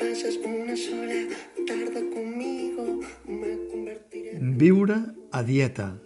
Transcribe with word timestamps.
Pasas 0.00 0.36
una 0.38 0.74
sola 0.76 1.28
tarde 1.66 2.00
conmigo, 2.08 3.00
me 3.26 3.50
convertiré 3.70 4.30
en 4.36 4.56
Viure 4.56 4.94
a 5.30 5.42
dieta. 5.42 6.00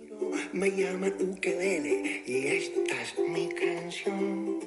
Me 0.52 0.68
llaman 0.70 1.14
ukelele 1.20 2.24
y 2.26 2.46
esta 2.48 2.94
es 3.02 3.14
mi 3.30 3.48
canción. 3.50 4.58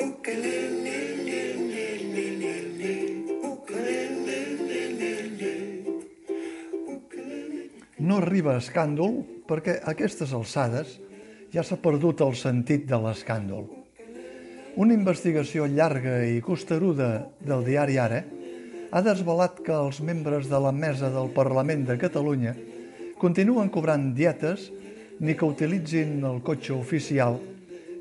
Ukelele, 0.00 0.98
le, 1.26 1.56
le, 1.68 1.96
le, 2.14 2.24
le, 2.40 2.56
le. 2.80 2.94
Ukelele, 3.52 4.38
le, 4.68 4.80
le, 5.00 5.12
le. 5.36 5.54
No 7.98 8.16
arriba 8.16 8.56
a 8.56 8.64
escàndol 8.64 9.20
perquè 9.44 9.76
a 9.82 9.92
aquestes 9.92 10.32
alçades 10.32 10.96
ja 11.52 11.60
s'ha 11.60 11.76
perdut 11.76 12.24
el 12.24 12.32
sentit 12.32 12.88
de 12.88 12.96
l'escàndol. 12.96 13.81
Una 14.72 14.94
investigació 14.96 15.66
llarga 15.68 16.22
i 16.24 16.38
costeruda 16.40 17.26
del 17.44 17.60
diari 17.66 17.98
Ara 18.00 18.22
ha 18.88 19.02
desvelat 19.04 19.58
que 19.66 19.74
els 19.76 19.98
membres 20.00 20.48
de 20.48 20.60
la 20.64 20.70
mesa 20.72 21.10
del 21.12 21.28
Parlament 21.34 21.82
de 21.90 21.98
Catalunya 22.00 22.54
continuen 23.20 23.68
cobrant 23.68 24.14
dietes 24.16 24.70
ni 25.20 25.34
que 25.36 25.44
utilitzin 25.44 26.24
el 26.24 26.40
cotxe 26.40 26.72
oficial 26.72 27.36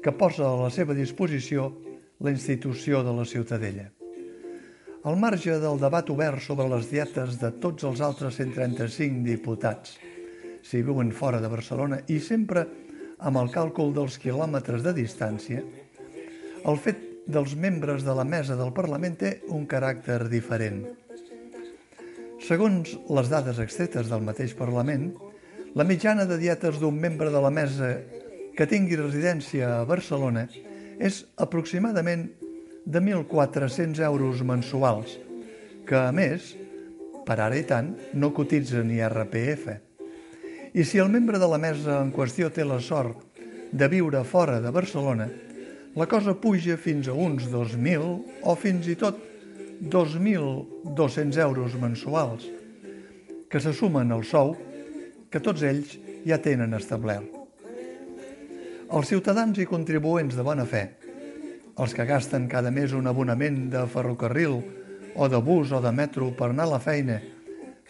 que 0.02 0.16
posa 0.16 0.48
a 0.48 0.62
la 0.62 0.70
seva 0.72 0.96
disposició 0.96 1.68
la 2.24 2.32
institució 2.32 3.04
de 3.04 3.18
la 3.20 3.28
Ciutadella. 3.28 3.90
Al 5.04 5.20
marge 5.20 5.60
del 5.60 5.80
debat 5.82 6.08
obert 6.16 6.40
sobre 6.40 6.70
les 6.72 6.88
dietes 6.88 7.36
de 7.42 7.52
tots 7.60 7.84
els 7.84 8.00
altres 8.00 8.40
135 8.40 9.26
diputats, 9.28 9.98
si 10.64 10.86
viuen 10.88 11.12
fora 11.12 11.44
de 11.44 11.52
Barcelona 11.52 12.00
i 12.08 12.24
sempre 12.24 12.64
amb 13.20 13.44
el 13.44 13.52
càlcul 13.52 13.92
dels 13.92 14.16
quilòmetres 14.24 14.88
de 14.88 14.96
distància, 14.96 15.66
el 16.66 16.78
fet 16.78 17.00
dels 17.32 17.56
membres 17.56 18.04
de 18.06 18.14
la 18.18 18.26
mesa 18.28 18.58
del 18.60 18.74
Parlament 18.76 19.18
té 19.18 19.32
un 19.54 19.66
caràcter 19.70 20.26
diferent. 20.30 20.84
Segons 22.42 22.96
les 23.14 23.30
dades 23.30 23.62
extretes 23.62 24.10
del 24.10 24.24
mateix 24.26 24.54
Parlament, 24.58 25.12
la 25.78 25.86
mitjana 25.88 26.26
de 26.28 26.38
dietes 26.42 26.80
d'un 26.82 26.98
membre 27.00 27.30
de 27.32 27.42
la 27.42 27.52
mesa 27.54 27.94
que 28.58 28.68
tingui 28.68 28.98
residència 29.00 29.70
a 29.80 29.86
Barcelona 29.88 30.48
és 31.00 31.22
aproximadament 31.40 32.28
de 32.86 33.00
1.400 33.00 34.02
euros 34.06 34.42
mensuals, 34.44 35.16
que, 35.88 35.98
a 35.98 36.12
més, 36.12 36.56
per 37.26 37.38
ara 37.40 37.58
i 37.58 37.64
tant, 37.70 37.94
no 38.14 38.34
cotitza 38.34 38.82
ni 38.84 39.00
RPF. 39.06 39.78
I 40.74 40.84
si 40.88 41.00
el 41.04 41.10
membre 41.14 41.40
de 41.40 41.48
la 41.52 41.62
mesa 41.62 42.02
en 42.02 42.12
qüestió 42.16 42.50
té 42.50 42.66
la 42.66 42.82
sort 42.82 43.22
de 43.72 43.88
viure 43.92 44.24
fora 44.28 44.60
de 44.64 44.72
Barcelona, 44.74 45.30
la 45.96 46.08
cosa 46.08 46.34
puja 46.40 46.78
fins 46.80 47.10
a 47.12 47.14
uns 47.14 47.50
2.000 47.52 48.44
o 48.48 48.56
fins 48.56 48.88
i 48.88 48.96
tot 48.96 49.18
2.200 49.82 51.42
euros 51.42 51.76
mensuals, 51.76 52.46
que 53.50 53.60
se 53.60 53.74
sumen 53.76 54.12
al 54.16 54.24
sou 54.24 54.56
que 55.32 55.42
tots 55.44 55.64
ells 55.68 55.98
ja 56.24 56.38
tenen 56.40 56.78
establert. 56.78 57.28
Els 58.92 59.08
ciutadans 59.08 59.60
i 59.60 59.68
contribuents 59.68 60.36
de 60.36 60.44
bona 60.44 60.68
fe, 60.68 60.86
els 61.80 61.96
que 61.96 62.06
gasten 62.08 62.48
cada 62.52 62.72
mes 62.72 62.94
un 62.96 63.08
abonament 63.08 63.70
de 63.72 63.84
ferrocarril 63.88 64.60
o 65.16 65.28
de 65.28 65.40
bus 65.44 65.72
o 65.72 65.80
de 65.84 65.92
metro 65.92 66.32
per 66.36 66.52
anar 66.52 66.68
a 66.68 66.76
la 66.76 66.84
feina 66.84 67.20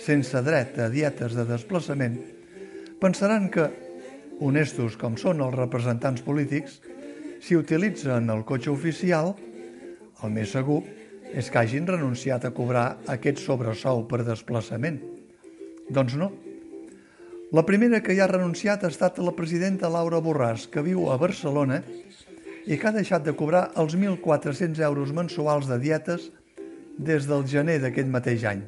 sense 0.02 0.42
dret 0.42 0.78
a 0.82 0.90
dietes 0.90 1.36
de 1.38 1.46
desplaçament, 1.46 2.18
pensaran 3.02 3.50
que, 3.54 3.68
honestos 4.42 4.98
com 4.98 5.18
són 5.22 5.44
els 5.46 5.54
representants 5.54 6.24
polítics, 6.26 6.80
si 7.42 7.58
utilitzen 7.58 8.30
el 8.30 8.44
cotxe 8.46 8.70
oficial, 8.70 9.34
el 10.22 10.34
més 10.34 10.54
segur 10.54 10.84
és 11.34 11.50
que 11.50 11.62
hagin 11.62 11.88
renunciat 11.90 12.46
a 12.46 12.54
cobrar 12.54 12.86
aquest 13.10 13.42
sobresou 13.42 14.06
per 14.08 14.22
desplaçament. 14.28 15.00
Doncs 15.90 16.18
no. 16.20 16.30
La 17.52 17.66
primera 17.68 18.00
que 18.04 18.14
hi 18.14 18.22
ha 18.24 18.30
renunciat 18.30 18.86
ha 18.86 18.92
estat 18.94 19.18
la 19.20 19.34
presidenta 19.36 19.90
Laura 19.92 20.22
Borràs, 20.24 20.70
que 20.72 20.84
viu 20.86 21.10
a 21.12 21.18
Barcelona 21.20 21.82
i 22.64 22.78
que 22.78 22.88
ha 22.88 22.94
deixat 22.96 23.26
de 23.26 23.34
cobrar 23.36 23.72
els 23.82 23.98
1.400 23.98 24.80
euros 24.86 25.12
mensuals 25.12 25.68
de 25.68 25.80
dietes 25.82 26.30
des 26.96 27.26
del 27.28 27.48
gener 27.50 27.80
d'aquest 27.82 28.08
mateix 28.08 28.46
any. 28.46 28.62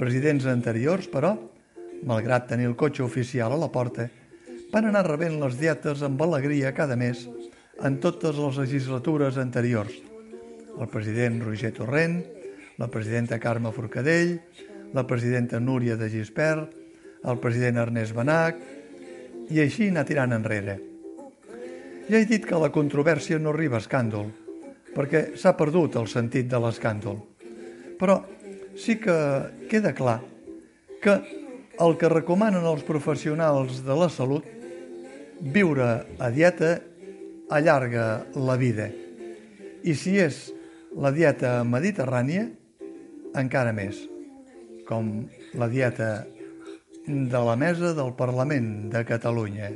Presidents 0.00 0.48
anteriors, 0.50 1.06
però, 1.12 1.36
malgrat 2.08 2.48
tenir 2.48 2.66
el 2.72 2.78
cotxe 2.78 3.04
oficial 3.04 3.52
a 3.54 3.60
la 3.60 3.70
porta, 3.70 4.08
van 4.74 4.88
anar 4.90 5.04
rebent 5.06 5.36
les 5.38 5.54
dietes 5.54 6.00
amb 6.02 6.22
alegria 6.24 6.72
cada 6.74 6.96
mes 6.98 7.28
en 7.86 8.00
totes 8.02 8.34
les 8.34 8.56
legislatures 8.58 9.36
anteriors. 9.38 9.92
El 10.74 10.88
president 10.90 11.36
Roger 11.44 11.70
Torrent, 11.76 12.16
la 12.82 12.88
presidenta 12.90 13.38
Carme 13.38 13.70
Forcadell, 13.70 14.40
la 14.92 15.04
presidenta 15.06 15.60
Núria 15.62 15.94
de 15.94 16.08
Gispert, 16.10 16.72
el 17.22 17.38
president 17.38 17.78
Ernest 17.84 18.16
Benach, 18.16 18.58
i 19.54 19.60
així 19.62 19.92
anar 19.92 20.04
tirant 20.08 20.34
enrere. 20.34 20.74
Ja 22.08 22.18
he 22.18 22.26
dit 22.26 22.42
que 22.42 22.58
la 22.58 22.72
controvèrsia 22.74 23.38
no 23.38 23.54
arriba 23.54 23.78
a 23.78 23.84
escàndol, 23.84 24.26
perquè 24.90 25.36
s'ha 25.38 25.54
perdut 25.54 26.00
el 26.02 26.10
sentit 26.10 26.50
de 26.50 26.58
l'escàndol. 26.58 27.22
Però 28.00 28.18
sí 28.74 28.98
que 28.98 29.14
queda 29.70 29.94
clar 29.94 30.18
que 30.98 31.14
el 31.78 31.96
que 31.98 32.10
recomanen 32.10 32.66
els 32.66 32.82
professionals 32.82 33.84
de 33.86 34.02
la 34.02 34.10
salut, 34.10 34.50
viure 35.40 35.88
a 36.18 36.30
dieta 36.30 36.76
allarga 37.50 38.26
la 38.34 38.56
vida. 38.56 38.88
I 39.84 39.94
si 39.98 40.16
és 40.20 40.48
la 40.96 41.10
dieta 41.12 41.62
mediterrània, 41.66 42.46
encara 43.34 43.74
més, 43.74 43.98
com 44.88 45.26
la 45.58 45.68
dieta 45.68 46.12
de 47.06 47.40
la 47.48 47.56
mesa 47.60 47.92
del 47.96 48.14
Parlament 48.16 48.88
de 48.94 49.04
Catalunya. 49.04 49.72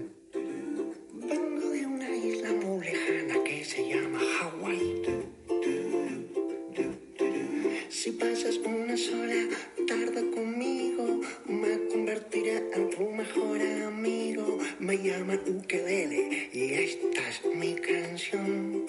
Me 14.88 14.96
llaman 14.96 15.38
ukelele 15.46 16.48
y 16.50 16.72
esta 16.72 17.28
es 17.28 17.44
mi 17.54 17.74
canción. 17.74 18.86